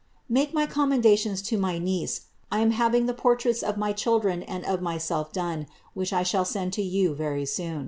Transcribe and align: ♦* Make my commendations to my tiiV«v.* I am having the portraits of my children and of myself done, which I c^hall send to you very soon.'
♦* 0.01 0.03
Make 0.27 0.51
my 0.51 0.65
commendations 0.65 1.43
to 1.43 1.59
my 1.59 1.79
tiiV«v.* 1.79 2.21
I 2.51 2.61
am 2.61 2.71
having 2.71 3.05
the 3.05 3.13
portraits 3.13 3.61
of 3.61 3.77
my 3.77 3.93
children 3.93 4.41
and 4.41 4.65
of 4.65 4.81
myself 4.81 5.31
done, 5.31 5.67
which 5.93 6.11
I 6.11 6.23
c^hall 6.23 6.47
send 6.47 6.73
to 6.73 6.81
you 6.81 7.13
very 7.13 7.45
soon.' 7.45 7.79